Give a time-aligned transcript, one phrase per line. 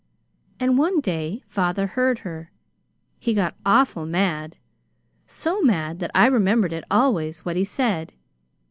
[0.59, 2.49] And one day father heard her.
[3.19, 4.55] He got awful mad
[5.27, 8.13] so mad that I remembered it always what he said.